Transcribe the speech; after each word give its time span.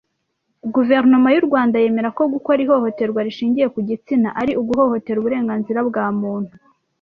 Guverinoma 0.75 1.27
y 1.31 1.37
u 1.41 1.45
Rwanda 1.47 1.75
yemera 1.83 2.09
ko 2.17 2.23
gukora 2.33 2.59
ihohoterwa 2.65 3.19
rishingiye 3.27 3.67
ku 3.73 3.79
gitsina 3.89 4.29
ari 4.41 4.51
uguhohotera 4.61 5.17
uburenganzira 5.19 5.79
bwa 5.89 6.05
muntu 6.21 6.53